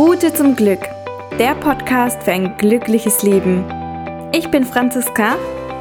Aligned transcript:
Route 0.00 0.32
zum 0.32 0.56
Glück, 0.56 0.80
der 1.38 1.54
Podcast 1.56 2.22
für 2.22 2.32
ein 2.32 2.56
glückliches 2.56 3.22
Leben. 3.22 3.66
Ich 4.32 4.50
bin 4.50 4.64
Franziska 4.64 5.36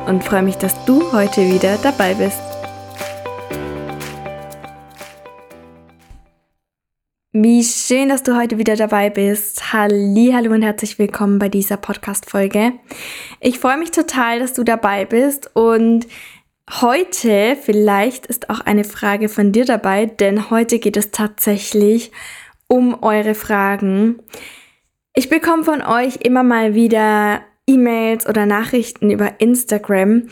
und 0.08 0.26
freue 0.26 0.42
mich, 0.42 0.58
dass 0.58 0.84
du 0.84 1.14
heute 1.14 1.50
wieder 1.50 1.78
dabei 1.78 2.16
bist. 2.16 2.38
Wie 7.32 7.64
schön, 7.64 8.10
dass 8.10 8.22
du 8.22 8.36
heute 8.38 8.58
wieder 8.58 8.76
dabei 8.76 9.10
bist. 9.10 9.72
Hallo 9.72 10.52
und 10.52 10.64
herzlich 10.64 11.00
willkommen 11.00 11.40
bei 11.40 11.48
dieser 11.48 11.78
Podcast 11.78 12.30
Folge. 12.30 12.74
Ich 13.40 13.58
freue 13.58 13.78
mich 13.78 13.92
total, 13.92 14.40
dass 14.40 14.52
du 14.52 14.66
dabei 14.66 15.06
bist 15.06 15.56
und 15.56 16.08
heute 16.70 17.56
vielleicht 17.56 18.26
ist 18.26 18.50
auch 18.50 18.60
eine 18.60 18.84
Frage 18.84 19.30
von 19.30 19.54
dir 19.54 19.64
dabei, 19.64 20.08
denn 20.08 20.50
heute 20.50 20.80
geht 20.80 20.98
es 20.98 21.12
tatsächlich 21.12 22.12
um 22.12 22.40
eure 23.02 23.36
Fragen. 23.36 24.22
Ich 25.14 25.30
bekomme 25.30 25.64
von 25.64 25.82
euch 25.82 26.18
immer 26.18 26.44
mal 26.44 26.76
wieder 26.76 27.42
E-Mails 27.68 28.28
oder 28.28 28.46
Nachrichten 28.46 29.10
über 29.10 29.40
Instagram, 29.40 30.28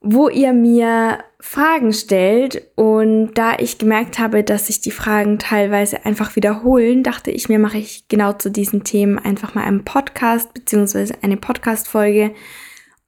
wo 0.00 0.28
ihr 0.28 0.52
mir 0.52 1.18
Fragen 1.40 1.92
stellt. 1.92 2.70
Und 2.76 3.34
da 3.34 3.56
ich 3.58 3.78
gemerkt 3.78 4.18
habe, 4.18 4.44
dass 4.44 4.68
sich 4.68 4.80
die 4.80 4.90
Fragen 4.90 5.38
teilweise 5.38 6.04
einfach 6.04 6.36
wiederholen, 6.36 7.02
dachte 7.02 7.30
ich 7.30 7.48
mir, 7.48 7.58
mache 7.58 7.78
ich 7.78 8.08
genau 8.08 8.32
zu 8.32 8.50
diesen 8.50 8.84
Themen 8.84 9.18
einfach 9.18 9.54
mal 9.54 9.64
einen 9.64 9.84
Podcast 9.84 10.54
bzw. 10.54 11.14
eine 11.22 11.36
Podcast-Folge. 11.36 12.32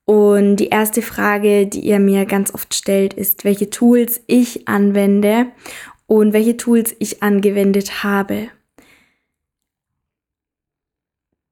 Und 0.05 0.57
die 0.57 0.69
erste 0.69 1.02
Frage, 1.02 1.66
die 1.66 1.80
ihr 1.80 1.98
mir 1.98 2.27
ganz 2.27 2.55
oft 2.55 2.74
stellt, 2.74 3.15
ist, 3.15 3.45
welche 3.45 3.71
Tools 3.71 4.23
ich 4.29 4.69
anwende 4.69 5.46
und 6.06 6.33
welche 6.33 6.56
Tools 6.56 6.95
ich 6.98 7.23
angewendet 7.23 8.02
habe. 8.02 8.48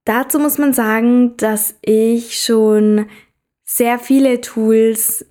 Dazu 0.05 0.39
muss 0.39 0.59
man 0.59 0.73
sagen, 0.73 1.37
dass 1.39 1.77
ich 1.81 2.39
schon 2.41 3.07
sehr 3.65 3.99
viele 3.99 4.41
Tools 4.41 5.25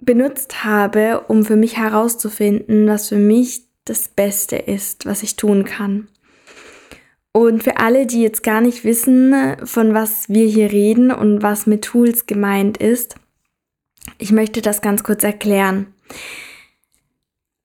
benutzt 0.00 0.64
habe, 0.64 1.24
um 1.28 1.44
für 1.44 1.56
mich 1.56 1.76
herauszufinden, 1.76 2.88
was 2.88 3.08
für 3.08 3.16
mich 3.16 3.62
das 3.84 4.08
Beste 4.08 4.56
ist, 4.56 5.06
was 5.06 5.22
ich 5.22 5.36
tun 5.36 5.64
kann. 5.64 6.08
Und 7.32 7.62
für 7.62 7.78
alle, 7.78 8.06
die 8.06 8.22
jetzt 8.22 8.42
gar 8.42 8.60
nicht 8.60 8.84
wissen, 8.84 9.56
von 9.64 9.94
was 9.94 10.28
wir 10.28 10.46
hier 10.46 10.72
reden 10.72 11.12
und 11.12 11.42
was 11.42 11.66
mit 11.66 11.84
Tools 11.84 12.26
gemeint 12.26 12.78
ist, 12.78 13.14
ich 14.18 14.32
möchte 14.32 14.62
das 14.62 14.80
ganz 14.80 15.04
kurz 15.04 15.22
erklären. 15.22 15.94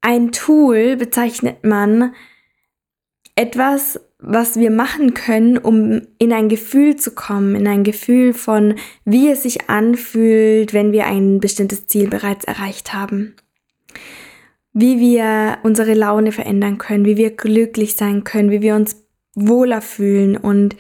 Ein 0.06 0.34
Tool 0.34 0.98
bezeichnet 0.98 1.64
man 1.64 2.14
etwas, 3.38 4.02
was 4.20 4.58
wir 4.60 4.70
machen 4.70 5.14
können, 5.14 5.58
um 5.58 6.02
in 6.18 6.34
ein 6.34 6.50
Gefühl 6.50 6.98
zu 6.98 7.12
kommen, 7.12 7.56
in 7.56 7.70
ein 7.70 7.86
Gefühl 7.86 8.34
von, 8.34 8.76
wie 9.06 9.30
es 9.30 9.44
sich 9.44 9.70
anfühlt, 9.70 10.74
wenn 10.74 10.92
wir 10.92 11.08
ein 11.08 11.40
bestimmtes 11.40 11.88
Ziel 11.88 12.10
bereits 12.10 12.44
erreicht 12.44 12.94
haben. 12.94 13.38
Wie 14.74 15.00
wir 15.00 15.60
unsere 15.64 15.94
Laune 15.94 16.34
verändern 16.34 16.80
können, 16.80 17.06
wie 17.06 17.16
wir 17.16 17.30
glücklich 17.30 17.96
sein 17.96 18.26
können, 18.26 18.52
wie 18.52 18.62
wir 18.62 18.76
uns 18.76 19.06
wohler 19.36 19.82
fühlen 19.82 20.36
und 20.36 20.76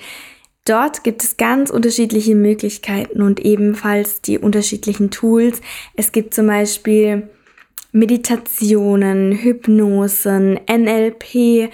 Dort 0.66 1.04
gibt 1.04 1.22
es 1.26 1.36
ganz 1.36 1.70
unterschiedliche 1.70 2.36
Möglichkeiten 2.36 3.22
und 3.22 3.42
ebenfalls 3.42 4.22
die 4.22 4.40
unterschiedlichen 4.40 5.12
Tools. 5.12 5.60
Es 5.98 6.14
gibt 6.14 6.34
zum 6.34 6.48
Beispiel 6.48 7.30
Meditationen, 7.94 9.32
Hypnosen, 9.32 10.60
NLP, 10.68 11.70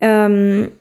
ähm, 0.00 0.72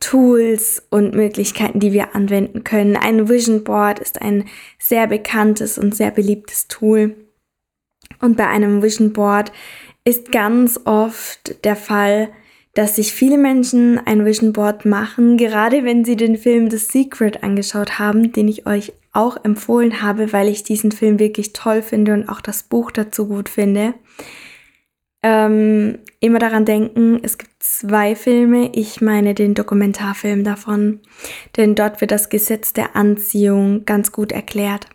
Tools 0.00 0.86
und 0.90 1.14
Möglichkeiten, 1.14 1.80
die 1.80 1.92
wir 1.92 2.14
anwenden 2.14 2.62
können. 2.62 2.96
Ein 2.96 3.28
Vision 3.28 3.64
Board 3.64 3.98
ist 3.98 4.22
ein 4.22 4.44
sehr 4.78 5.06
bekanntes 5.06 5.78
und 5.78 5.94
sehr 5.94 6.10
beliebtes 6.10 6.68
Tool. 6.68 7.16
Und 8.20 8.36
bei 8.36 8.46
einem 8.46 8.82
Vision 8.82 9.12
Board 9.12 9.50
ist 10.04 10.30
ganz 10.30 10.80
oft 10.84 11.64
der 11.64 11.76
Fall, 11.76 12.28
dass 12.74 12.96
sich 12.96 13.12
viele 13.12 13.38
Menschen 13.38 13.98
ein 14.04 14.24
Vision 14.24 14.52
Board 14.52 14.84
machen, 14.84 15.36
gerade 15.36 15.84
wenn 15.84 16.04
sie 16.04 16.16
den 16.16 16.36
Film 16.36 16.70
The 16.70 16.76
Secret 16.76 17.42
angeschaut 17.42 17.98
haben, 17.98 18.32
den 18.32 18.48
ich 18.48 18.66
euch 18.66 18.92
auch 19.14 19.42
empfohlen 19.44 20.02
habe, 20.02 20.32
weil 20.32 20.48
ich 20.48 20.62
diesen 20.62 20.92
Film 20.92 21.18
wirklich 21.18 21.52
toll 21.52 21.80
finde 21.80 22.12
und 22.12 22.28
auch 22.28 22.40
das 22.40 22.64
Buch 22.64 22.90
dazu 22.90 23.26
gut 23.26 23.48
finde 23.48 23.94
ähm, 25.24 26.00
immer 26.20 26.38
daran 26.38 26.66
denken, 26.66 27.18
es 27.22 27.38
gibt 27.38 27.50
zwei 27.62 28.14
Filme. 28.14 28.70
Ich 28.74 29.00
meine 29.00 29.32
den 29.32 29.54
Dokumentarfilm 29.54 30.44
davon, 30.44 31.00
denn 31.56 31.74
dort 31.74 32.02
wird 32.02 32.10
das 32.10 32.28
Gesetz 32.28 32.74
der 32.74 32.94
Anziehung 32.94 33.86
ganz 33.86 34.12
gut 34.12 34.32
erklärt. 34.32 34.86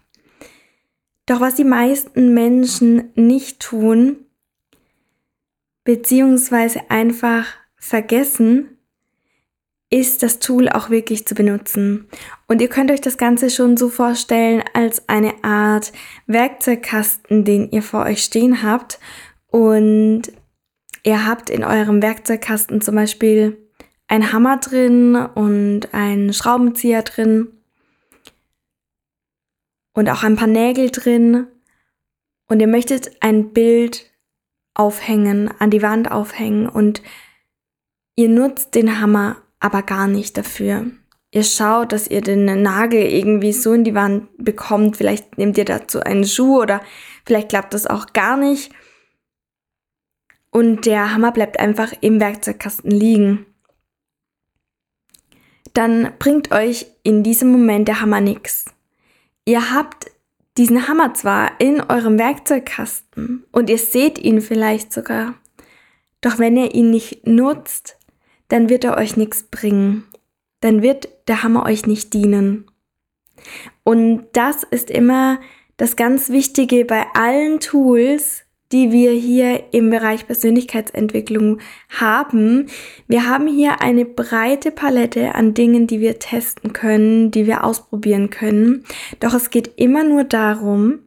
Doch 1.26 1.42
was 1.42 1.56
die 1.56 1.64
meisten 1.64 2.36
Menschen 2.36 3.10
nicht 3.16 3.60
tun, 3.60 4.18
beziehungsweise 5.84 6.92
einfach 6.92 7.48
vergessen, 7.76 8.78
ist 9.90 10.22
das 10.22 10.40
Tool 10.40 10.70
auch 10.70 10.90
wirklich 10.90 11.26
zu 11.26 11.34
benutzen. 11.34 12.08
Und 12.48 12.62
ihr 12.62 12.68
könnt 12.68 12.92
euch 12.92 13.02
das 13.02 13.18
Ganze 13.18 13.50
schon 13.50 13.76
so 13.76 13.90
vorstellen 13.90 14.64
als 14.74 15.10
eine 15.10 15.44
Art 15.44 15.92
Werkzeugkasten, 16.28 17.44
den 17.44 17.72
ihr 17.72 17.82
vor 17.82 18.06
euch 18.06 18.24
stehen 18.24 18.62
habt 18.62 19.00
und 19.48 20.24
ihr 21.04 21.26
habt 21.26 21.50
in 21.50 21.64
eurem 21.64 22.02
Werkzeugkasten 22.02 22.82
zum 22.82 22.96
Beispiel 22.96 23.58
einen 24.08 24.32
Hammer 24.32 24.58
drin 24.58 25.16
und 25.16 25.94
einen 25.94 26.34
Schraubenzieher 26.34 27.02
drin 27.02 27.48
und 29.94 30.10
auch 30.10 30.24
ein 30.24 30.36
paar 30.36 30.48
Nägel 30.48 30.92
drin 30.92 31.48
und 32.48 32.60
ihr 32.60 32.68
möchtet 32.68 33.12
ein 33.22 33.54
Bild 33.54 34.06
aufhängen, 34.76 35.52
an 35.60 35.72
die 35.72 35.82
Wand 35.82 36.12
aufhängen 36.12 36.70
und 36.70 37.02
ihr 38.16 38.30
nutzt 38.30 38.76
den 38.76 39.00
Hammer 39.00 39.38
aber 39.60 39.84
gar 39.84 40.08
nicht 40.08 40.38
dafür. 40.38 40.88
Ihr 41.32 41.44
schaut, 41.44 41.92
dass 41.92 42.08
ihr 42.08 42.22
den 42.22 42.46
Nagel 42.64 43.04
irgendwie 43.04 43.54
so 43.54 43.74
in 43.74 43.84
die 43.84 43.94
Wand 43.94 44.30
bekommt. 44.38 44.98
Vielleicht 44.98 45.38
nehmt 45.38 45.58
ihr 45.58 45.66
dazu 45.66 46.00
einen 46.00 46.26
Schuh 46.26 46.62
oder 46.62 46.82
vielleicht 47.26 47.50
klappt 47.50 47.74
das 47.74 47.86
auch 47.86 48.14
gar 48.14 48.36
nicht 48.36 48.72
und 50.52 50.86
der 50.86 51.14
Hammer 51.14 51.32
bleibt 51.32 51.60
einfach 51.60 51.94
im 52.02 52.20
Werkzeugkasten 52.20 52.92
liegen. 52.92 53.46
Dann 55.74 56.14
bringt 56.18 56.52
euch 56.52 56.88
in 57.04 57.24
diesem 57.24 57.52
Moment 57.52 57.88
der 57.88 58.02
Hammer 58.02 58.22
nichts. 58.22 58.66
Ihr 59.46 59.72
habt 59.72 60.12
diesen 60.58 60.88
Hammer 60.88 61.14
zwar 61.14 61.60
in 61.62 61.82
eurem 61.82 62.18
Werkzeugkasten 62.18 63.46
und 63.52 63.70
ihr 63.70 63.78
seht 63.78 64.18
ihn 64.18 64.42
vielleicht 64.42 64.92
sogar, 64.92 65.36
doch 66.22 66.40
wenn 66.40 66.58
ihr 66.58 66.74
ihn 66.74 66.90
nicht 66.90 67.28
nutzt, 67.28 67.98
dann 68.50 68.70
wird 68.70 68.84
er 68.84 68.98
euch 68.98 69.16
nichts 69.16 69.44
bringen. 69.44 70.04
Dann 70.60 70.82
wird 70.82 71.08
der 71.28 71.44
Hammer 71.44 71.66
euch 71.66 71.86
nicht 71.86 72.14
dienen. 72.14 72.66
Und 73.84 74.26
das 74.34 74.64
ist 74.64 74.92
immer 74.92 75.40
das 75.78 75.96
ganz 75.96 76.30
Wichtige 76.30 76.84
bei 76.84 77.06
allen 77.14 77.62
Tools, 77.62 78.44
die 78.72 78.92
wir 78.92 79.12
hier 79.12 79.74
im 79.74 79.90
Bereich 79.90 80.28
Persönlichkeitsentwicklung 80.28 81.60
haben. 81.90 82.68
Wir 83.08 83.28
haben 83.28 83.48
hier 83.48 83.82
eine 83.82 84.06
breite 84.06 84.72
Palette 84.72 85.34
an 85.34 85.54
Dingen, 85.54 85.88
die 85.88 86.02
wir 86.02 86.20
testen 86.20 86.74
können, 86.74 87.32
die 87.32 87.48
wir 87.48 87.64
ausprobieren 87.64 88.30
können. 88.30 88.84
Doch 89.20 89.34
es 89.34 89.50
geht 89.50 89.72
immer 89.78 90.04
nur 90.04 90.24
darum, 90.24 91.00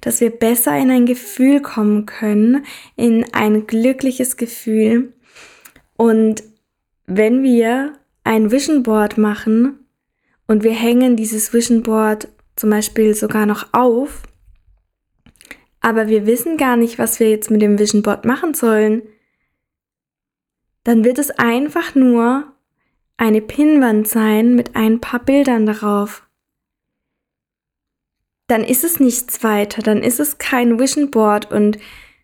dass 0.00 0.20
wir 0.20 0.30
besser 0.30 0.76
in 0.78 0.90
ein 0.90 1.04
Gefühl 1.06 1.60
kommen 1.60 2.06
können, 2.06 2.64
in 2.96 3.26
ein 3.34 3.66
glückliches 3.66 4.36
Gefühl. 4.36 5.12
Und 5.96 6.42
wenn 7.16 7.42
wir 7.42 7.98
ein 8.24 8.50
Vision 8.50 8.82
Board 8.82 9.18
machen 9.18 9.86
und 10.46 10.62
wir 10.62 10.72
hängen 10.72 11.16
dieses 11.16 11.52
Vision 11.52 11.82
Board 11.82 12.28
zum 12.56 12.70
Beispiel 12.70 13.14
sogar 13.14 13.46
noch 13.46 13.72
auf, 13.72 14.22
aber 15.80 16.06
wir 16.06 16.26
wissen 16.26 16.56
gar 16.56 16.76
nicht, 16.76 16.98
was 16.98 17.18
wir 17.18 17.28
jetzt 17.30 17.50
mit 17.50 17.60
dem 17.60 17.78
Vision 17.78 18.02
Board 18.02 18.24
machen 18.24 18.54
sollen, 18.54 19.02
dann 20.84 21.04
wird 21.04 21.18
es 21.18 21.30
einfach 21.30 21.94
nur 21.94 22.52
eine 23.16 23.40
Pinnwand 23.40 24.08
sein 24.08 24.54
mit 24.54 24.74
ein 24.74 25.00
paar 25.00 25.20
Bildern 25.20 25.66
darauf. 25.66 26.28
Dann 28.46 28.64
ist 28.64 28.84
es 28.84 29.00
nichts 29.00 29.42
weiter, 29.44 29.82
dann 29.82 30.02
ist 30.02 30.20
es 30.20 30.38
kein 30.38 30.78
Vision 30.78 31.10
Board 31.10 31.50
und 31.50 31.78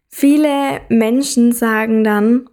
viele 0.08 0.80
Menschen 0.88 1.52
sagen 1.52 2.04
dann, 2.04 2.48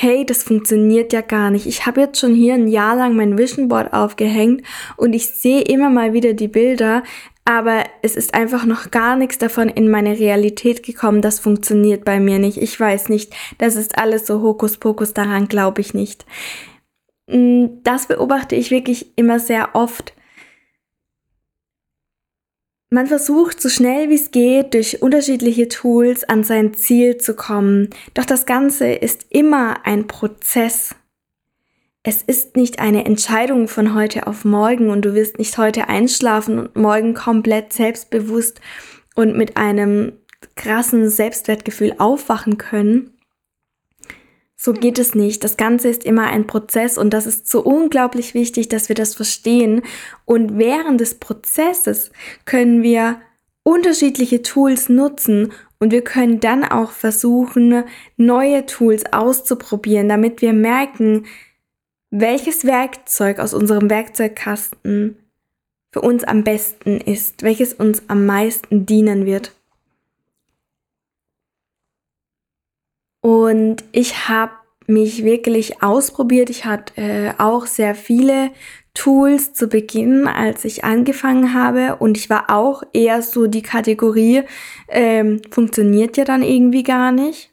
hey, 0.00 0.24
das 0.24 0.44
funktioniert 0.44 1.12
ja 1.12 1.22
gar 1.22 1.50
nicht. 1.50 1.66
Ich 1.66 1.84
habe 1.84 2.00
jetzt 2.00 2.20
schon 2.20 2.32
hier 2.32 2.54
ein 2.54 2.68
Jahr 2.68 2.94
lang 2.94 3.16
mein 3.16 3.36
Vision 3.36 3.66
Board 3.66 3.92
aufgehängt 3.92 4.62
und 4.96 5.12
ich 5.12 5.26
sehe 5.26 5.62
immer 5.62 5.90
mal 5.90 6.12
wieder 6.12 6.34
die 6.34 6.46
Bilder, 6.46 7.02
aber 7.44 7.82
es 8.02 8.14
ist 8.14 8.32
einfach 8.32 8.64
noch 8.64 8.92
gar 8.92 9.16
nichts 9.16 9.38
davon 9.38 9.68
in 9.68 9.90
meine 9.90 10.16
Realität 10.16 10.84
gekommen. 10.84 11.20
Das 11.20 11.40
funktioniert 11.40 12.04
bei 12.04 12.20
mir 12.20 12.38
nicht. 12.38 12.58
Ich 12.58 12.78
weiß 12.78 13.08
nicht. 13.08 13.34
Das 13.58 13.74
ist 13.74 13.98
alles 13.98 14.24
so 14.24 14.40
Hokuspokus, 14.40 15.14
daran 15.14 15.48
glaube 15.48 15.80
ich 15.80 15.94
nicht. 15.94 16.26
mm, 17.26 17.82
das 17.82 18.06
beobachte 18.06 18.54
ich 18.54 18.70
wirklich 18.70 19.12
immer 19.16 19.40
sehr 19.40 19.70
oft. 19.74 20.12
Man 22.90 23.06
versucht 23.06 23.60
so 23.60 23.68
schnell 23.68 24.08
wie 24.08 24.14
es 24.14 24.30
geht 24.30 24.72
durch 24.72 25.02
unterschiedliche 25.02 25.68
Tools 25.68 26.24
an 26.24 26.42
sein 26.42 26.72
Ziel 26.72 27.18
zu 27.18 27.34
kommen. 27.34 27.90
Doch 28.14 28.24
das 28.24 28.46
Ganze 28.46 28.90
ist 28.90 29.26
immer 29.28 29.84
ein 29.84 30.06
Prozess. 30.06 30.94
Es 32.02 32.22
ist 32.22 32.56
nicht 32.56 32.78
eine 32.78 33.04
Entscheidung 33.04 33.68
von 33.68 33.94
heute 33.94 34.26
auf 34.26 34.46
morgen 34.46 34.88
und 34.88 35.04
du 35.04 35.14
wirst 35.14 35.38
nicht 35.38 35.58
heute 35.58 35.88
einschlafen 35.88 36.58
und 36.58 36.76
morgen 36.76 37.12
komplett 37.12 37.74
selbstbewusst 37.74 38.62
und 39.14 39.36
mit 39.36 39.58
einem 39.58 40.12
krassen 40.54 41.10
Selbstwertgefühl 41.10 41.94
aufwachen 41.98 42.56
können. 42.56 43.17
So 44.60 44.72
geht 44.72 44.98
es 44.98 45.14
nicht. 45.14 45.44
Das 45.44 45.56
Ganze 45.56 45.88
ist 45.88 46.04
immer 46.04 46.26
ein 46.26 46.48
Prozess 46.48 46.98
und 46.98 47.10
das 47.10 47.26
ist 47.26 47.48
so 47.48 47.62
unglaublich 47.62 48.34
wichtig, 48.34 48.68
dass 48.68 48.88
wir 48.88 48.96
das 48.96 49.14
verstehen. 49.14 49.82
Und 50.24 50.58
während 50.58 51.00
des 51.00 51.14
Prozesses 51.14 52.10
können 52.44 52.82
wir 52.82 53.20
unterschiedliche 53.62 54.42
Tools 54.42 54.88
nutzen 54.88 55.52
und 55.78 55.92
wir 55.92 56.02
können 56.02 56.40
dann 56.40 56.64
auch 56.64 56.90
versuchen, 56.90 57.84
neue 58.16 58.66
Tools 58.66 59.04
auszuprobieren, 59.12 60.08
damit 60.08 60.42
wir 60.42 60.52
merken, 60.52 61.26
welches 62.10 62.64
Werkzeug 62.64 63.38
aus 63.38 63.54
unserem 63.54 63.88
Werkzeugkasten 63.88 65.16
für 65.92 66.00
uns 66.00 66.24
am 66.24 66.42
besten 66.42 67.00
ist, 67.00 67.44
welches 67.44 67.74
uns 67.74 68.02
am 68.08 68.26
meisten 68.26 68.86
dienen 68.86 69.24
wird. 69.24 69.52
Und 73.28 73.84
ich 73.92 74.30
habe 74.30 74.52
mich 74.86 75.22
wirklich 75.22 75.82
ausprobiert. 75.82 76.48
Ich 76.48 76.64
hatte 76.64 76.94
äh, 76.96 77.34
auch 77.36 77.66
sehr 77.66 77.94
viele 77.94 78.52
Tools 78.94 79.52
zu 79.52 79.68
Beginn, 79.68 80.26
als 80.26 80.64
ich 80.64 80.82
angefangen 80.82 81.52
habe. 81.52 81.96
Und 81.96 82.16
ich 82.16 82.30
war 82.30 82.48
auch 82.48 82.82
eher 82.94 83.20
so 83.20 83.46
die 83.46 83.60
Kategorie, 83.60 84.44
ähm, 84.88 85.42
funktioniert 85.50 86.16
ja 86.16 86.24
dann 86.24 86.42
irgendwie 86.42 86.82
gar 86.82 87.12
nicht. 87.12 87.52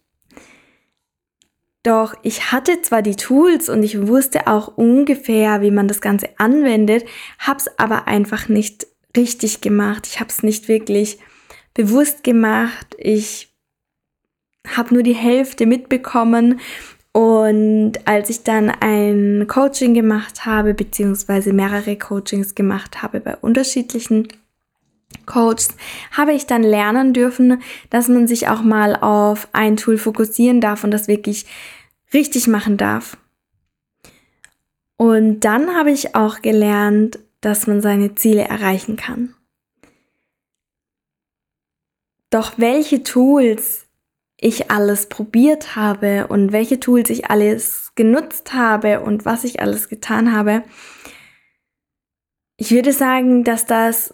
Doch 1.83 2.15
ich 2.21 2.53
hatte 2.53 2.81
zwar 2.81 3.01
die 3.01 3.17
Tools 3.17 3.67
und 3.67 3.83
ich 3.83 4.07
wusste 4.07 4.47
auch 4.47 4.77
ungefähr, 4.77 5.61
wie 5.61 5.71
man 5.71 5.89
das 5.89 5.99
Ganze 5.99 6.29
anwendet, 6.37 7.03
hab's 7.37 7.67
aber 7.77 8.07
einfach 8.07 8.47
nicht 8.47 8.87
richtig 9.17 9.59
gemacht. 9.59 10.07
Ich 10.07 10.21
hab's 10.21 10.41
nicht 10.41 10.69
wirklich 10.69 11.19
bewusst 11.73 12.23
gemacht. 12.23 12.95
Ich 12.97 13.54
habe 14.75 14.93
nur 14.93 15.03
die 15.03 15.15
Hälfte 15.15 15.65
mitbekommen. 15.65 16.59
Und 17.11 17.93
als 18.05 18.29
ich 18.29 18.43
dann 18.43 18.69
ein 18.69 19.45
Coaching 19.47 19.93
gemacht 19.93 20.45
habe, 20.45 20.73
beziehungsweise 20.73 21.53
mehrere 21.53 21.97
Coachings 21.97 22.55
gemacht 22.55 23.01
habe 23.01 23.21
bei 23.21 23.37
unterschiedlichen 23.37 24.27
Coaches, 25.25 25.69
habe 26.11 26.33
ich 26.33 26.45
dann 26.45 26.61
lernen 26.61 27.13
dürfen, 27.13 27.61
dass 27.89 28.09
man 28.09 28.27
sich 28.27 28.49
auch 28.49 28.61
mal 28.61 28.95
auf 28.97 29.47
ein 29.53 29.77
Tool 29.77 29.97
fokussieren 29.97 30.59
darf 30.59 30.83
und 30.83 30.91
das 30.91 31.07
wirklich 31.07 31.45
richtig 32.13 32.47
machen 32.47 32.77
darf. 32.77 33.17
Und 34.97 35.41
dann 35.41 35.75
habe 35.75 35.91
ich 35.91 36.15
auch 36.15 36.41
gelernt, 36.41 37.19
dass 37.41 37.67
man 37.67 37.81
seine 37.81 38.15
Ziele 38.15 38.41
erreichen 38.41 38.95
kann. 38.95 39.33
Doch 42.29 42.53
welche 42.57 43.03
Tools 43.03 43.84
ich 44.37 44.69
alles 44.69 45.07
probiert 45.07 45.75
habe 45.75 46.27
und 46.27 46.51
welche 46.51 46.79
Tools 46.79 47.09
ich 47.09 47.29
alles 47.29 47.91
genutzt 47.95 48.53
habe 48.53 49.01
und 49.01 49.25
was 49.25 49.43
ich 49.43 49.61
alles 49.61 49.89
getan 49.89 50.33
habe, 50.33 50.63
ich 52.57 52.71
würde 52.71 52.93
sagen, 52.93 53.43
dass 53.43 53.65
das 53.65 54.13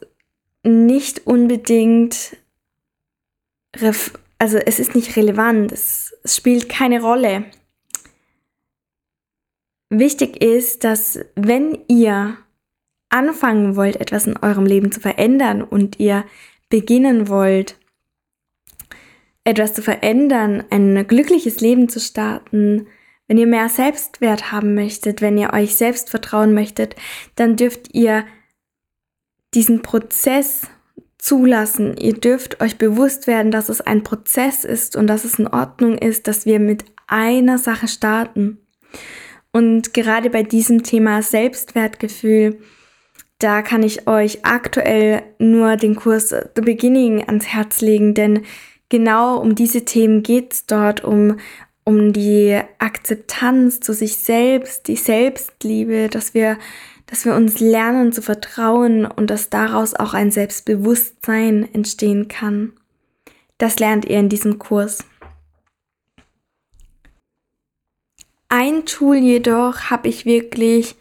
nicht 0.64 1.26
unbedingt, 1.28 2.38
also 4.38 4.58
es 4.58 4.80
ist 4.80 4.96
nicht 4.96 5.16
relevant, 5.16 5.72
es, 5.72 6.14
es 6.24 6.36
spielt 6.36 6.70
keine 6.70 7.02
Rolle. 7.02 7.46
Wichtig 9.90 10.42
ist, 10.42 10.84
dass 10.84 11.20
wenn 11.36 11.80
ihr 11.88 12.38
anfangen 13.10 13.76
wollt, 13.76 13.98
etwas 13.98 14.26
in 14.26 14.38
eurem 14.38 14.66
Leben 14.66 14.92
zu 14.92 15.00
verändern 15.00 15.62
und 15.62 16.00
ihr 16.00 16.26
beginnen 16.70 17.28
wollt, 17.28 17.78
etwas 19.44 19.74
zu 19.74 19.82
verändern, 19.82 20.64
ein 20.70 21.08
glückliches 21.08 21.62
Leben 21.62 21.90
zu 21.90 22.00
starten, 22.00 22.88
wenn 23.28 23.38
ihr 23.38 23.48
mehr 23.48 23.70
Selbstwert 23.70 24.52
haben 24.52 24.76
möchtet, 24.76 25.22
wenn 25.22 25.38
ihr 25.38 25.54
euch 25.54 25.76
selbst 25.76 26.10
vertrauen 26.10 26.54
möchtet, 26.54 26.96
dann 27.36 27.56
dürft 27.56 27.94
ihr 27.96 28.26
diesen 29.54 29.82
Prozess 29.82 30.64
zulassen. 31.18 31.96
Ihr 31.98 32.14
dürft 32.14 32.62
euch 32.62 32.78
bewusst 32.78 33.28
werden, 33.28 33.52
dass 33.52 33.70
es 33.70 33.80
ein 33.80 34.04
Prozess 34.04 34.66
ist 34.66 34.96
und 34.96 35.08
dass 35.08 35.24
es 35.24 35.40
in 35.40 35.48
Ordnung 35.48 35.98
ist, 35.98 36.28
dass 36.28 36.46
wir 36.46 36.60
mit 36.60 36.84
einer 37.08 37.58
Sache 37.58 37.88
starten. 37.88 38.58
Und 39.54 39.94
gerade 39.94 40.30
bei 40.30 40.44
diesem 40.44 40.84
Thema 40.84 41.22
Selbstwertgefühl, 41.22 42.60
da 43.40 43.62
kann 43.62 43.84
ich 43.84 44.08
euch 44.08 44.46
aktuell 44.46 45.24
nur 45.40 45.76
den 45.76 45.96
Kurs 45.96 46.30
The 46.30 46.62
Beginning 46.62 47.24
ans 47.28 47.48
Herz 47.48 47.82
legen, 47.82 48.14
denn 48.14 48.44
genau 48.92 49.38
um 49.38 49.56
diese 49.56 49.84
Themen 49.86 50.22
geht's 50.22 50.68
dort, 50.68 51.04
um, 51.04 51.40
um 51.84 52.14
die 52.14 52.62
Akzeptanz 52.78 53.80
zu 53.80 53.94
sich 53.94 54.18
selbst, 54.18 54.88
die 54.88 54.98
Selbstliebe, 54.98 56.10
dass 56.10 56.36
wir, 56.36 56.60
dass 57.08 57.26
wir 57.26 57.34
uns 57.34 57.60
lernen 57.60 58.12
zu 58.12 58.22
vertrauen 58.22 59.06
und 59.08 59.32
dass 59.32 59.50
daraus 59.50 59.96
auch 59.96 60.14
ein 60.14 60.30
Selbstbewusstsein 60.30 61.68
entstehen 61.74 62.28
kann. 62.28 62.74
Das 63.58 63.80
lernt 63.80 64.06
ihr 64.06 64.20
in 64.20 64.30
diesem 64.30 64.60
Kurs. 64.60 65.04
Ein 68.50 68.86
Tool 68.86 69.16
jedoch 69.16 69.90
habe 69.90 70.10
ich 70.10 70.26
wirklich 70.26 70.98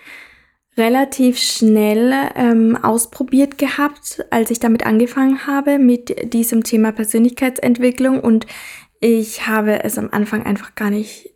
relativ 0.77 1.39
schnell 1.39 2.13
ähm, 2.37 2.77
ausprobiert 2.77 3.59
gehabt, 3.59 4.25
als 4.31 4.51
ich 4.51 4.61
damit 4.61 4.87
angefangen 4.87 5.47
habe 5.47 5.79
mit 5.79 6.33
diesem 6.33 6.65
Thema 6.65 6.93
Persönlichkeitsentwicklung 6.93 8.21
und 8.21 8.47
ich 9.01 9.47
habe 9.47 9.83
es 9.85 9.99
am 9.99 10.11
Anfang 10.13 10.45
einfach 10.45 10.75
gar 10.75 10.91
nicht 10.91 11.31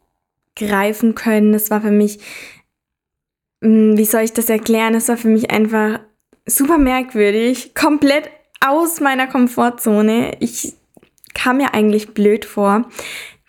greifen 0.57 1.15
können. 1.15 1.55
Es 1.55 1.71
war 1.71 1.81
für 1.81 1.91
mich, 1.91 2.21
hm, 3.63 3.97
wie 3.97 4.05
soll 4.05 4.23
ich 4.23 4.33
das 4.33 4.51
erklären? 4.51 4.95
Es 4.95 5.09
war 5.09 5.17
für 5.17 5.29
mich 5.29 5.51
einfach 5.51 6.01
super 6.47 6.79
merkwürdig, 6.79 7.75
komplett 7.75 8.31
aus 8.61 9.01
meiner 9.01 9.27
Komfortzone. 9.27 10.37
Ich 10.41 10.75
kam 11.35 11.57
mir 11.57 11.75
eigentlich 11.75 12.15
blöd 12.15 12.45
vor, 12.45 12.89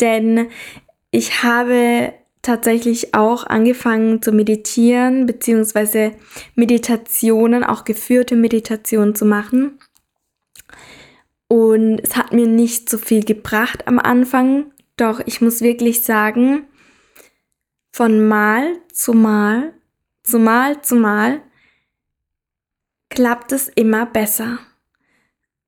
denn 0.02 0.48
ich 1.12 1.44
habe 1.44 2.14
tatsächlich 2.46 3.14
auch 3.14 3.46
angefangen 3.46 4.22
zu 4.22 4.32
meditieren, 4.32 5.26
beziehungsweise 5.26 6.14
Meditationen, 6.56 7.64
auch 7.64 7.84
geführte 7.84 8.36
Meditationen 8.36 9.16
zu 9.16 9.26
machen. 9.26 9.80
Und 11.48 12.00
es 12.00 12.16
hat 12.16 12.34
mir 12.34 12.48
nicht 12.48 12.90
so 12.90 12.98
viel 12.98 13.24
gebracht 13.24 13.88
am 13.88 14.00
Anfang, 14.00 14.72
doch 14.98 15.22
ich 15.26 15.42
muss 15.42 15.62
wirklich 15.62 16.04
sagen, 16.04 16.68
von 17.92 18.28
Mal 18.28 18.78
zu 18.92 19.14
Mal, 19.14 19.74
zu 20.24 20.40
Mal 20.40 20.82
zu 20.82 20.96
Mal, 20.96 21.42
klappt 23.10 23.52
es 23.52 23.70
immer 23.70 24.06
besser. 24.06 24.60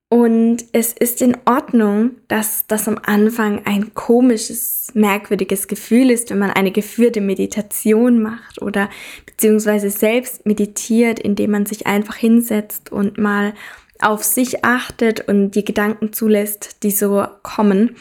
Und 0.09 0.63
es 0.71 0.93
ist 0.93 1.21
in 1.21 1.35
Ordnung, 1.43 2.11
dass 2.29 2.65
das 2.67 2.87
am 2.87 2.97
Anfang 3.03 3.65
ein 3.65 3.93
komisches, 3.93 4.91
merkwürdiges 4.93 5.67
Gefühl 5.67 6.11
ist, 6.11 6.29
wenn 6.29 6.39
man 6.39 6.51
eine 6.51 6.71
geführte 6.71 7.19
Meditation 7.19 8.21
macht 8.21 8.61
oder 8.61 8.89
beziehungsweise 9.25 9.89
selbst 9.89 10.45
meditiert, 10.45 11.19
indem 11.19 11.51
man 11.51 11.65
sich 11.65 11.87
einfach 11.87 12.15
hinsetzt 12.15 12.89
und 12.89 13.17
mal 13.17 13.53
auf 13.99 14.23
sich 14.23 14.63
achtet 14.63 15.27
und 15.27 15.51
die 15.51 15.65
Gedanken 15.65 16.13
zulässt, 16.13 16.83
die 16.83 16.91
so 16.91 17.27
kommen. 17.43 17.97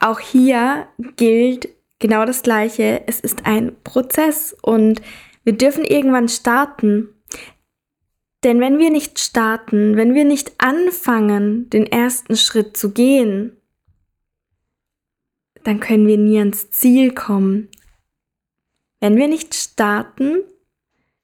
Auch 0.00 0.20
hier 0.20 0.86
gilt 1.16 1.68
genau 1.98 2.24
das 2.24 2.42
Gleiche. 2.42 3.02
Es 3.06 3.20
ist 3.20 3.44
ein 3.44 3.76
Prozess 3.84 4.56
und 4.62 5.02
wir 5.44 5.54
dürfen 5.54 5.84
irgendwann 5.84 6.28
starten 6.28 7.10
denn 8.44 8.60
wenn 8.60 8.78
wir 8.78 8.90
nicht 8.90 9.18
starten, 9.18 9.96
wenn 9.96 10.14
wir 10.14 10.24
nicht 10.24 10.52
anfangen, 10.58 11.70
den 11.70 11.86
ersten 11.86 12.36
Schritt 12.36 12.76
zu 12.76 12.92
gehen, 12.92 13.56
dann 15.64 15.80
können 15.80 16.06
wir 16.06 16.18
nie 16.18 16.38
ans 16.38 16.70
Ziel 16.70 17.12
kommen. 17.12 17.68
Wenn 19.00 19.16
wir 19.16 19.28
nicht 19.28 19.54
starten, 19.54 20.42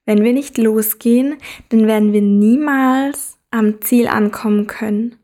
wenn 0.06 0.24
wir 0.24 0.32
nicht 0.32 0.56
losgehen, 0.56 1.36
dann 1.68 1.86
werden 1.86 2.12
wir 2.12 2.22
niemals 2.22 3.38
am 3.50 3.82
Ziel 3.82 4.08
ankommen 4.08 4.66
können. 4.66 5.16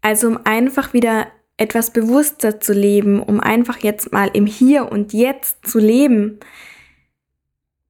Also 0.00 0.28
um 0.28 0.40
einfach 0.44 0.94
wieder 0.94 1.26
etwas 1.58 1.92
bewusster 1.92 2.58
zu 2.58 2.72
leben, 2.72 3.22
um 3.22 3.38
einfach 3.38 3.78
jetzt 3.78 4.12
mal 4.12 4.30
im 4.32 4.46
Hier 4.46 4.90
und 4.90 5.12
Jetzt 5.12 5.66
zu 5.66 5.78
leben, 5.78 6.40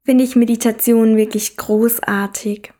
finde 0.04 0.24
ich 0.24 0.36
Meditation 0.36 1.16
wirklich 1.16 1.56
großartig. 1.56 2.72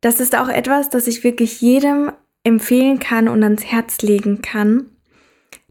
Das 0.00 0.20
ist 0.20 0.36
auch 0.36 0.48
etwas, 0.48 0.90
das 0.90 1.06
ich 1.06 1.24
wirklich 1.24 1.60
jedem 1.60 2.12
empfehlen 2.44 2.98
kann 2.98 3.28
und 3.28 3.42
ans 3.42 3.64
Herz 3.64 4.00
legen 4.02 4.42
kann, 4.42 4.86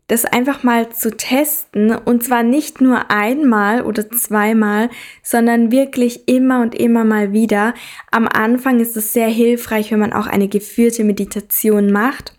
das 0.08 0.26
einfach 0.26 0.64
mal 0.64 0.90
zu 0.90 1.16
testen 1.16 1.92
und 1.92 2.24
zwar 2.24 2.44
nicht 2.44 2.80
nur 2.80 3.12
einmal 3.12 3.82
oder 3.82 4.10
zweimal, 4.10 4.90
sondern 5.22 5.72
wirklich 5.72 6.28
immer 6.30 6.62
und 6.62 6.76
immer 6.76 7.04
mal 7.04 7.34
wieder. 7.34 7.74
Am 8.12 8.28
Anfang 8.28 8.80
ist 8.80 8.96
es 8.96 9.12
sehr 9.12 9.28
hilfreich, 9.28 9.92
wenn 9.92 10.00
man 10.00 10.14
auch 10.14 10.28
eine 10.28 10.48
geführte 10.48 11.04
Meditation 11.04 11.92
macht. 11.92 12.34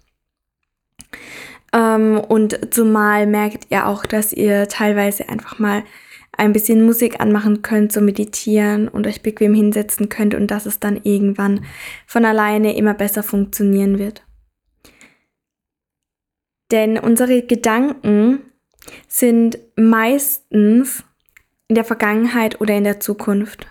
Ähm, 1.75 2.19
und 2.19 2.73
zumal 2.73 3.27
merkt 3.27 3.67
ihr 3.71 3.87
auch, 3.87 4.07
dass 4.07 4.33
ihr 4.33 4.69
teilweise 4.69 5.29
einfach 5.29 5.59
mal 5.59 5.83
ein 6.38 6.52
bisschen 6.52 6.87
Musik 6.87 7.21
anmachen 7.21 7.62
könnt, 7.62 7.92
so 7.92 8.00
meditieren 8.00 8.88
und 8.88 9.07
euch 9.07 9.23
bequem 9.23 9.54
hinsetzen 9.54 10.09
könnt 10.09 10.35
und 10.35 10.50
dass 10.50 10.66
es 10.66 10.78
dann 10.78 11.00
irgendwann 11.02 11.64
von 12.07 12.25
alleine 12.25 12.76
immer 12.76 12.95
besser 12.95 13.23
funktionieren 13.23 13.99
wird. 13.99 14.25
Denn 16.71 16.99
unsere 16.99 17.42
Gedanken 17.42 18.40
sind 19.09 19.59
meistens 19.76 21.02
in 21.66 21.75
der 21.75 21.85
Vergangenheit 21.85 22.61
oder 22.61 22.76
in 22.76 22.85
der 22.85 23.00
Zukunft. 23.00 23.66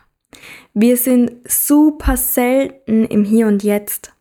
Wir 0.73 0.97
sind 0.97 1.49
super 1.49 2.17
selten 2.17 3.05
im 3.05 3.23
Hier 3.23 3.47
und 3.47 3.63
Jetzt. 3.63 4.13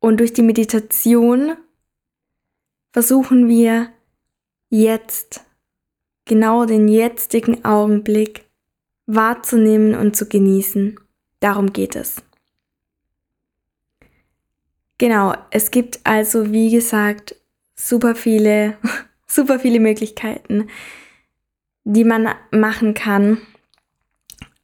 Und 0.00 0.20
durch 0.20 0.32
die 0.32 0.42
Meditation 0.42 1.56
versuchen 2.92 3.48
wir 3.48 3.88
jetzt, 4.68 5.44
genau 6.30 6.64
den 6.64 6.86
jetzigen 6.86 7.64
Augenblick 7.64 8.44
wahrzunehmen 9.06 9.96
und 9.96 10.14
zu 10.14 10.28
genießen. 10.28 10.96
Darum 11.40 11.72
geht 11.72 11.96
es. 11.96 12.22
Genau, 14.98 15.34
es 15.50 15.72
gibt 15.72 15.98
also, 16.04 16.52
wie 16.52 16.70
gesagt, 16.70 17.34
super 17.74 18.14
viele, 18.14 18.76
super 19.26 19.58
viele 19.58 19.80
Möglichkeiten, 19.80 20.68
die 21.82 22.04
man 22.04 22.28
machen 22.52 22.94
kann. 22.94 23.38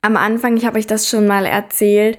Am 0.02 0.16
Anfang, 0.16 0.56
ich 0.56 0.66
habe 0.66 0.78
euch 0.78 0.87
das 0.87 1.08
schon 1.11 1.26
mal 1.26 1.46
erzählt, 1.46 2.18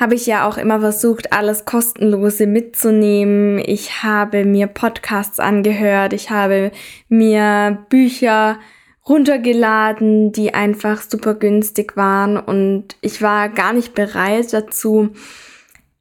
habe 0.00 0.16
ich 0.16 0.26
ja 0.26 0.48
auch 0.48 0.56
immer 0.56 0.80
versucht, 0.80 1.32
alles 1.32 1.64
kostenlose 1.64 2.48
mitzunehmen. 2.48 3.60
Ich 3.64 4.02
habe 4.02 4.44
mir 4.44 4.66
Podcasts 4.66 5.38
angehört, 5.38 6.12
ich 6.12 6.30
habe 6.30 6.72
mir 7.08 7.86
Bücher 7.88 8.58
runtergeladen, 9.08 10.32
die 10.32 10.54
einfach 10.54 11.02
super 11.02 11.34
günstig 11.34 11.96
waren 11.96 12.36
und 12.36 12.96
ich 13.00 13.22
war 13.22 13.48
gar 13.48 13.72
nicht 13.72 13.94
bereit 13.94 14.52
dazu, 14.52 15.10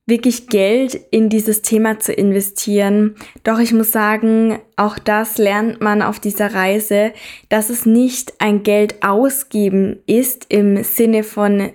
wirklich 0.09 0.47
Geld 0.47 0.95
in 1.11 1.29
dieses 1.29 1.61
Thema 1.61 1.99
zu 1.99 2.11
investieren. 2.11 3.15
Doch 3.43 3.59
ich 3.59 3.71
muss 3.73 3.91
sagen, 3.91 4.59
auch 4.75 4.97
das 4.97 5.37
lernt 5.37 5.81
man 5.81 6.01
auf 6.01 6.19
dieser 6.19 6.53
Reise, 6.53 7.13
dass 7.47 7.69
es 7.69 7.85
nicht 7.85 8.33
ein 8.39 8.63
Geld 8.63 9.03
ausgeben 9.03 9.99
ist 10.07 10.47
im 10.49 10.83
Sinne 10.83 11.23
von, 11.23 11.71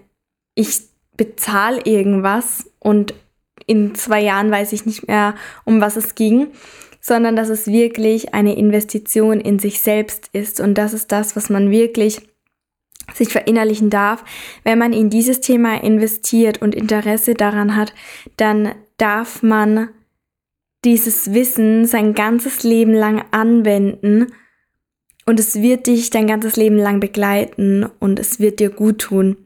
ich 0.55 0.81
bezahle 1.17 1.81
irgendwas 1.85 2.71
und 2.81 3.15
in 3.67 3.95
zwei 3.95 4.21
Jahren 4.21 4.51
weiß 4.51 4.73
ich 4.73 4.85
nicht 4.85 5.07
mehr, 5.07 5.35
um 5.65 5.81
was 5.81 5.97
es 5.97 6.15
ging, 6.15 6.49
sondern 7.07 7.37
dass 7.37 7.51
es 7.51 7.67
wirklich 7.67 8.33
eine 8.33 8.57
Investition 8.57 9.39
in 9.39 9.59
sich 9.59 9.83
selbst 9.83 10.31
ist. 10.33 10.59
Und 10.59 10.79
das 10.79 10.95
ist 10.95 11.13
das, 11.13 11.37
was 11.37 11.51
man 11.51 11.71
wirklich 11.71 12.23
sich 13.13 13.29
verinnerlichen 13.29 13.91
darf. 13.91 14.25
Wenn 14.63 14.79
man 14.79 14.95
in 14.95 15.11
dieses 15.11 15.43
Thema 15.43 15.83
investiert 15.85 16.63
und 16.63 16.75
Interesse 16.75 17.35
daran 17.35 17.77
hat, 17.77 17.93
dann 18.39 18.75
darf 18.97 19.43
man 19.43 19.91
dieses 20.87 21.35
Wissen 21.35 21.85
sein 21.85 22.15
ganzes 22.15 22.63
Leben 22.63 22.95
lang 22.95 23.23
anwenden 23.33 24.33
und 25.27 25.39
es 25.39 25.61
wird 25.61 25.87
dich 25.87 26.09
dein 26.09 26.27
ganzes 26.27 26.57
Leben 26.57 26.79
lang 26.79 27.01
begleiten 27.01 27.87
und 28.01 28.19
es 28.19 28.41
wird 28.41 28.61
dir 28.61 28.71
gut 28.71 29.01
tun. 29.01 29.37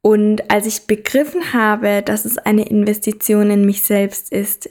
Und 0.00 0.50
als 0.50 0.66
ich 0.66 0.88
begriffen 0.88 1.52
habe, 1.52 2.02
dass 2.02 2.24
es 2.24 2.38
eine 2.38 2.68
Investition 2.68 3.50
in 3.52 3.64
mich 3.64 3.82
selbst 3.82 4.32
ist, 4.32 4.68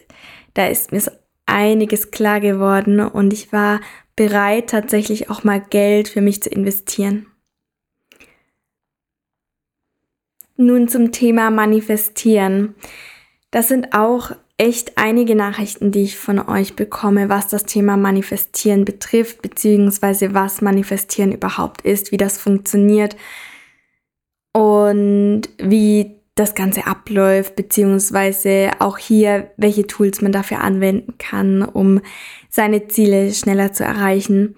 da 0.55 0.67
ist 0.67 0.91
mir 0.91 1.00
so 1.00 1.12
einiges 1.48 2.12
klar 2.12 2.39
geworden 2.39 3.00
und 3.00 3.34
ich 3.34 3.51
war 3.51 3.82
bereit, 4.16 4.70
tatsächlich 4.70 5.30
auch 5.30 5.44
mal 5.44 5.62
Geld 5.62 6.08
für 6.08 6.22
mich 6.22 6.44
zu 6.44 6.50
investieren. 6.50 7.27
Nun 10.56 10.88
zum 10.88 11.12
Thema 11.12 11.51
Manifestieren. 11.51 12.75
Das 13.51 13.68
sind 13.68 13.94
auch 13.94 14.32
echt 14.58 14.98
einige 14.98 15.36
Nachrichten, 15.36 15.92
die 15.92 16.04
ich 16.04 16.18
von 16.18 16.39
euch 16.39 16.75
bekomme, 16.75 17.30
was 17.30 17.48
das 17.48 17.63
Thema 17.63 17.96
Manifestieren 17.96 18.86
betrifft, 18.86 19.44
beziehungsweise 19.44 20.34
was 20.34 20.62
Manifestieren 20.62 21.32
überhaupt 21.32 21.82
ist, 21.82 22.12
wie 22.12 22.18
das 22.18 22.39
funktioniert 22.39 23.16
und 24.54 25.44
wie 25.60 26.16
das 26.39 26.56
Ganze 26.56 26.88
abläuft, 26.88 27.56
beziehungsweise 27.56 28.72
auch 28.79 28.98
hier, 28.98 29.51
welche 29.58 29.88
Tools 29.88 30.22
man 30.22 30.32
dafür 30.32 30.62
anwenden 30.62 31.17
kann, 31.17 31.63
um 31.63 32.01
seine 32.50 32.88
Ziele 32.88 33.34
schneller 33.34 33.74
zu 33.74 33.84
erreichen. 33.84 34.56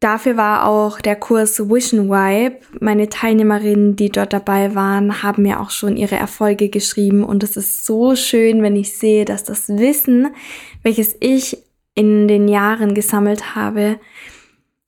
Dafür 0.00 0.36
war 0.36 0.66
auch 0.66 1.00
der 1.00 1.14
Kurs 1.14 1.60
Vision 1.60 2.08
Vibe. 2.08 2.56
Meine 2.80 3.08
Teilnehmerinnen, 3.08 3.94
die 3.94 4.10
dort 4.10 4.32
dabei 4.32 4.74
waren, 4.74 5.22
haben 5.22 5.42
mir 5.42 5.60
auch 5.60 5.70
schon 5.70 5.96
ihre 5.96 6.16
Erfolge 6.16 6.68
geschrieben 6.70 7.22
und 7.22 7.44
es 7.44 7.56
ist 7.56 7.86
so 7.86 8.16
schön, 8.16 8.64
wenn 8.64 8.74
ich 8.74 8.98
sehe, 8.98 9.24
dass 9.24 9.44
das 9.44 9.68
Wissen, 9.68 10.34
welches 10.82 11.14
ich 11.20 11.56
in 11.94 12.26
den 12.26 12.48
Jahren 12.48 12.94
gesammelt 12.94 13.54
habe, 13.54 14.00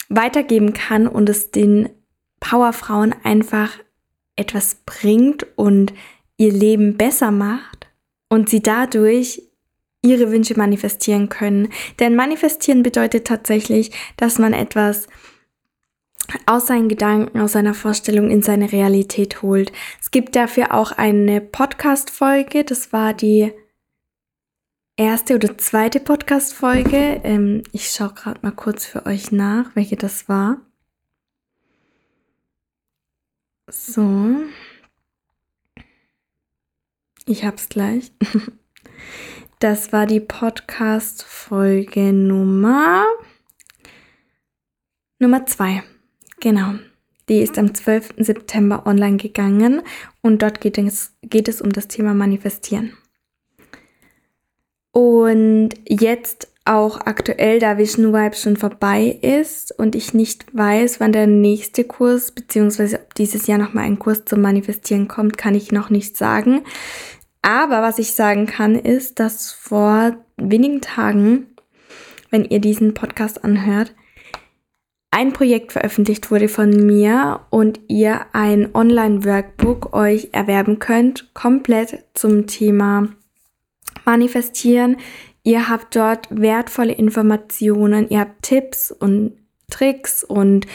weitergeben 0.08 0.72
kann 0.72 1.06
und 1.06 1.28
es 1.28 1.52
den 1.52 1.90
Powerfrauen 2.40 3.14
einfach 3.22 3.70
etwas 4.36 4.76
bringt 4.86 5.46
und 5.56 5.92
ihr 6.36 6.52
Leben 6.52 6.96
besser 6.96 7.30
macht 7.30 7.88
und 8.28 8.48
sie 8.48 8.60
dadurch 8.60 9.42
ihre 10.02 10.30
Wünsche 10.30 10.56
manifestieren 10.56 11.28
können. 11.28 11.68
Denn 11.98 12.14
manifestieren 12.14 12.82
bedeutet 12.82 13.26
tatsächlich, 13.26 13.90
dass 14.16 14.38
man 14.38 14.52
etwas 14.52 15.06
aus 16.46 16.66
seinen 16.66 16.88
Gedanken, 16.88 17.40
aus 17.40 17.52
seiner 17.52 17.74
Vorstellung 17.74 18.30
in 18.30 18.42
seine 18.42 18.72
Realität 18.72 19.42
holt. 19.42 19.72
Es 20.00 20.10
gibt 20.10 20.36
dafür 20.36 20.74
auch 20.74 20.92
eine 20.92 21.40
Podcast-Folge, 21.40 22.64
das 22.64 22.92
war 22.92 23.14
die 23.14 23.52
erste 24.96 25.34
oder 25.34 25.56
zweite 25.58 26.00
Podcast-Folge. 26.00 27.20
Ähm, 27.24 27.62
ich 27.72 27.90
schaue 27.90 28.14
gerade 28.14 28.40
mal 28.42 28.52
kurz 28.52 28.84
für 28.84 29.06
euch 29.06 29.32
nach, 29.32 29.74
welche 29.74 29.96
das 29.96 30.28
war. 30.28 30.58
So. 33.68 34.42
Ich 37.26 37.44
hab's 37.44 37.68
gleich. 37.68 38.12
Das 39.60 39.92
war 39.92 40.04
die 40.04 40.20
Podcast-Folge 40.20 42.12
Nummer 42.12 43.06
Nummer 45.18 45.46
2. 45.46 45.82
Genau. 46.40 46.74
Die 47.30 47.38
ist 47.38 47.56
am 47.56 47.74
12. 47.74 48.14
September 48.18 48.86
online 48.86 49.16
gegangen 49.16 49.80
und 50.20 50.42
dort 50.42 50.60
geht 50.60 50.76
es, 50.76 51.14
geht 51.22 51.48
es 51.48 51.62
um 51.62 51.72
das 51.72 51.88
Thema 51.88 52.12
Manifestieren. 52.12 52.94
Und 54.92 55.70
jetzt 55.88 56.53
auch 56.64 57.00
aktuell, 57.00 57.58
da 57.58 57.76
Vision 57.76 58.12
Vibe 58.12 58.36
schon 58.36 58.56
vorbei 58.56 59.18
ist 59.20 59.78
und 59.78 59.94
ich 59.94 60.14
nicht 60.14 60.46
weiß, 60.56 60.98
wann 60.98 61.12
der 61.12 61.26
nächste 61.26 61.84
Kurs, 61.84 62.32
beziehungsweise 62.32 63.00
ob 63.00 63.14
dieses 63.14 63.46
Jahr 63.46 63.58
nochmal 63.58 63.84
ein 63.84 63.98
Kurs 63.98 64.24
zum 64.24 64.40
Manifestieren 64.40 65.06
kommt, 65.06 65.36
kann 65.36 65.54
ich 65.54 65.72
noch 65.72 65.90
nicht 65.90 66.16
sagen. 66.16 66.62
Aber 67.42 67.82
was 67.82 67.98
ich 67.98 68.12
sagen 68.12 68.46
kann, 68.46 68.74
ist, 68.74 69.20
dass 69.20 69.52
vor 69.52 70.16
wenigen 70.38 70.80
Tagen, 70.80 71.48
wenn 72.30 72.44
ihr 72.44 72.60
diesen 72.60 72.94
Podcast 72.94 73.44
anhört, 73.44 73.94
ein 75.10 75.32
Projekt 75.32 75.72
veröffentlicht 75.72 76.30
wurde 76.30 76.48
von 76.48 76.70
mir 76.70 77.40
und 77.50 77.78
ihr 77.86 78.26
ein 78.32 78.74
Online-Workbook 78.74 79.94
euch 79.94 80.30
erwerben 80.32 80.80
könnt, 80.80 81.32
komplett 81.34 82.04
zum 82.14 82.46
Thema 82.46 83.08
Manifestieren. 84.04 84.96
Ihr 85.44 85.68
habt 85.68 85.94
dort 85.94 86.26
wertvolle 86.30 86.92
Informationen, 86.92 88.08
ihr 88.08 88.20
habt 88.20 88.42
Tipps 88.42 88.90
und 88.90 89.36
Tricks 89.70 90.24
und 90.24 90.66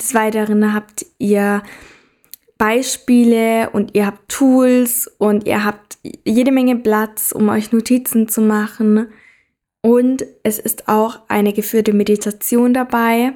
des 0.00 0.14
Weiteren 0.14 0.72
habt 0.72 1.06
ihr 1.18 1.62
Beispiele 2.56 3.70
und 3.70 3.94
ihr 3.94 4.06
habt 4.06 4.28
Tools 4.28 5.08
und 5.18 5.46
ihr 5.46 5.64
habt 5.64 5.98
jede 6.24 6.50
Menge 6.50 6.76
Platz, 6.76 7.32
um 7.32 7.48
euch 7.48 7.70
Notizen 7.70 8.28
zu 8.28 8.40
machen. 8.40 9.08
Und 9.80 10.24
es 10.42 10.58
ist 10.58 10.88
auch 10.88 11.20
eine 11.28 11.52
geführte 11.52 11.92
Meditation 11.92 12.74
dabei, 12.74 13.34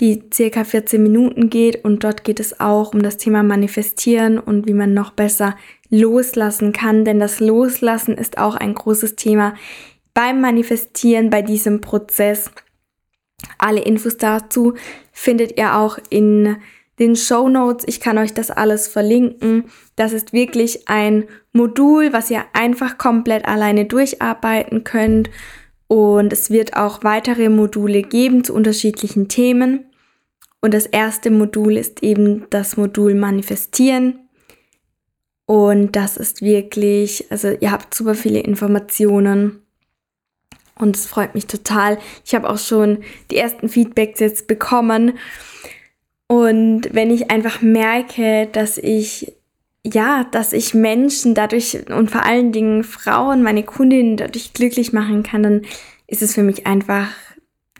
die 0.00 0.24
circa 0.32 0.64
14 0.64 1.02
Minuten 1.02 1.50
geht. 1.50 1.84
Und 1.84 2.04
dort 2.04 2.24
geht 2.24 2.40
es 2.40 2.60
auch 2.60 2.94
um 2.94 3.02
das 3.02 3.16
Thema 3.16 3.42
Manifestieren 3.42 4.38
und 4.38 4.66
wie 4.66 4.74
man 4.74 4.94
noch 4.94 5.12
besser 5.12 5.56
loslassen 5.88 6.72
kann. 6.72 7.04
Denn 7.04 7.20
das 7.20 7.40
Loslassen 7.40 8.16
ist 8.16 8.38
auch 8.38 8.56
ein 8.56 8.74
großes 8.74 9.16
Thema 9.16 9.54
beim 10.12 10.40
Manifestieren, 10.40 11.30
bei 11.30 11.42
diesem 11.42 11.80
Prozess. 11.80 12.50
Alle 13.58 13.82
Infos 13.82 14.16
dazu 14.16 14.74
findet 15.12 15.58
ihr 15.58 15.76
auch 15.76 15.98
in 16.10 16.56
den 16.98 17.16
Show 17.16 17.48
Notes. 17.48 17.84
Ich 17.88 18.00
kann 18.00 18.18
euch 18.18 18.32
das 18.34 18.50
alles 18.50 18.86
verlinken. 18.88 19.64
Das 19.96 20.12
ist 20.12 20.32
wirklich 20.32 20.88
ein 20.88 21.24
Modul, 21.52 22.12
was 22.12 22.30
ihr 22.30 22.44
einfach 22.52 22.98
komplett 22.98 23.46
alleine 23.46 23.84
durcharbeiten 23.84 24.84
könnt. 24.84 25.30
Und 25.88 26.32
es 26.32 26.50
wird 26.50 26.76
auch 26.76 27.04
weitere 27.04 27.48
Module 27.48 28.02
geben 28.02 28.44
zu 28.44 28.54
unterschiedlichen 28.54 29.28
Themen. 29.28 29.86
Und 30.60 30.72
das 30.72 30.86
erste 30.86 31.30
Modul 31.30 31.76
ist 31.76 32.02
eben 32.02 32.46
das 32.50 32.76
Modul 32.76 33.14
Manifestieren. 33.14 34.18
Und 35.46 35.94
das 35.94 36.16
ist 36.16 36.40
wirklich, 36.40 37.30
also 37.30 37.50
ihr 37.50 37.70
habt 37.70 37.94
super 37.94 38.14
viele 38.14 38.40
Informationen. 38.40 39.60
Und 40.76 40.96
es 40.96 41.06
freut 41.06 41.34
mich 41.34 41.46
total. 41.46 41.98
Ich 42.24 42.34
habe 42.34 42.48
auch 42.48 42.58
schon 42.58 43.04
die 43.30 43.36
ersten 43.36 43.68
Feedbacks 43.68 44.20
jetzt 44.20 44.46
bekommen. 44.46 45.18
Und 46.26 46.88
wenn 46.92 47.10
ich 47.10 47.30
einfach 47.30 47.60
merke, 47.60 48.48
dass 48.50 48.78
ich, 48.78 49.34
ja, 49.86 50.24
dass 50.24 50.52
ich 50.52 50.74
Menschen 50.74 51.34
dadurch 51.34 51.78
und 51.90 52.10
vor 52.10 52.24
allen 52.24 52.52
Dingen 52.52 52.84
Frauen, 52.84 53.42
meine 53.42 53.62
Kundinnen 53.62 54.16
dadurch 54.16 54.54
glücklich 54.54 54.92
machen 54.92 55.22
kann, 55.22 55.42
dann 55.42 55.62
ist 56.06 56.22
es 56.22 56.34
für 56.34 56.42
mich 56.42 56.66
einfach, 56.66 57.08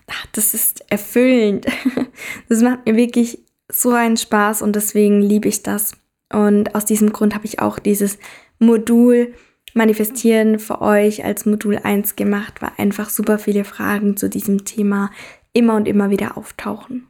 ach, 0.07 0.27
das 0.33 0.55
ist 0.55 0.85
erfüllend. 0.91 1.67
Das 2.49 2.63
macht 2.63 2.87
mir 2.87 2.95
wirklich 2.95 3.41
so 3.71 3.91
einen 3.91 4.17
Spaß 4.17 4.63
und 4.63 4.77
deswegen 4.77 5.21
liebe 5.21 5.49
ich 5.49 5.63
das. 5.63 5.93
Und 6.33 6.75
aus 6.75 6.85
diesem 6.85 7.13
Grund 7.13 7.35
habe 7.35 7.47
ich 7.47 7.59
auch 7.59 7.79
dieses 7.79 8.19
Modul 8.59 9.35
Manifestieren 9.77 10.61
für 10.61 10.81
euch 10.81 11.25
als 11.25 11.47
Modul 11.47 11.79
1 11.83 12.15
gemacht, 12.15 12.63
weil 12.63 12.71
einfach 12.77 13.11
super 13.11 13.41
viele 13.41 13.65
Fragen 13.65 14.17
zu 14.17 14.31
diesem 14.31 14.65
Thema 14.65 15.11
immer 15.53 15.75
und 15.75 15.89
immer 15.89 16.11
wieder 16.11 16.39
auftauchen. 16.39 17.09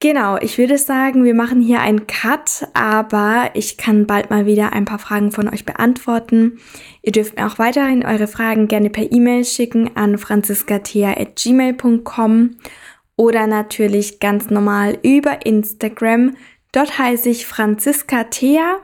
Genau, 0.00 0.38
ich 0.38 0.58
würde 0.58 0.78
sagen, 0.78 1.24
wir 1.24 1.34
machen 1.34 1.60
hier 1.60 1.80
einen 1.80 2.06
Cut, 2.06 2.68
aber 2.72 3.50
ich 3.54 3.76
kann 3.76 4.06
bald 4.06 4.30
mal 4.30 4.46
wieder 4.46 4.72
ein 4.72 4.84
paar 4.84 5.00
Fragen 5.00 5.32
von 5.32 5.52
euch 5.52 5.64
beantworten. 5.64 6.60
Ihr 7.02 7.10
dürft 7.10 7.36
mir 7.36 7.48
auch 7.48 7.58
weiterhin 7.58 8.06
eure 8.06 8.28
Fragen 8.28 8.68
gerne 8.68 8.90
per 8.90 9.10
E-Mail 9.10 9.44
schicken 9.44 9.96
an 9.96 10.16
franziskathea.gmail.com 10.16 12.58
oder 13.16 13.48
natürlich 13.48 14.20
ganz 14.20 14.50
normal 14.50 14.98
über 15.02 15.44
Instagram. 15.44 16.36
Dort 16.70 16.96
heiße 16.96 17.28
ich 17.28 17.46
Franziska 17.46 18.22
Thea 18.22 18.76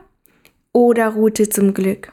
oder 0.72 1.10
Route 1.10 1.48
zum 1.48 1.74
Glück. 1.74 2.12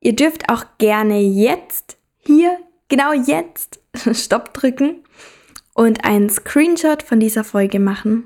Ihr 0.00 0.16
dürft 0.16 0.50
auch 0.50 0.64
gerne 0.78 1.20
jetzt, 1.20 1.98
hier, 2.16 2.58
genau 2.88 3.12
jetzt, 3.12 3.78
Stopp 4.12 4.52
drücken 4.54 5.04
und 5.78 6.04
einen 6.04 6.28
Screenshot 6.28 7.04
von 7.04 7.20
dieser 7.20 7.44
Folge 7.44 7.78
machen 7.78 8.24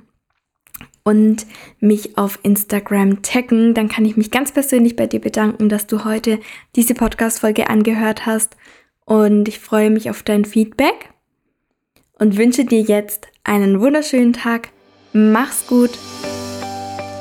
und 1.05 1.45
mich 1.81 2.17
auf 2.17 2.39
Instagram 2.43 3.21
taggen. 3.21 3.75
Dann 3.75 3.89
kann 3.89 4.07
ich 4.07 4.17
mich 4.17 4.31
ganz 4.31 4.53
persönlich 4.53 4.97
bei 4.97 5.07
dir 5.07 5.21
bedanken, 5.21 5.69
dass 5.69 5.87
du 5.87 6.07
heute 6.07 6.41
diese 6.77 6.95
Podcast-Folge 6.95 7.69
angehört 7.69 8.25
hast. 8.25 8.57
Und 9.05 9.49
ich 9.49 9.59
freue 9.59 9.91
mich 9.91 10.09
auf 10.09 10.23
dein 10.23 10.47
Feedback 10.47 11.11
und 12.19 12.39
wünsche 12.39 12.65
dir 12.65 12.81
jetzt 12.81 13.29
einen 13.45 13.81
wunderschönen 13.83 14.33
Tag. 14.33 14.71
Mach's 15.13 15.67
gut. 15.67 15.91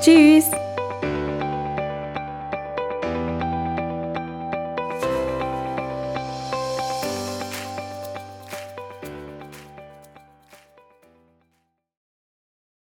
Tschüss. 0.01 0.45